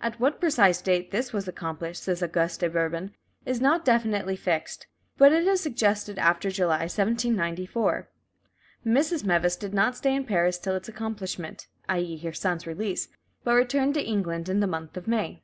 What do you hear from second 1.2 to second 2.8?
was accomplished," says "Auguste de